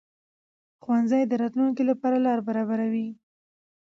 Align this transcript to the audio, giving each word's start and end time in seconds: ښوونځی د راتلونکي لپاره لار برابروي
ښوونځی 0.83 1.21
د 1.27 1.33
راتلونکي 1.41 1.83
لپاره 1.91 2.17
لار 2.25 2.39
برابروي 2.47 3.07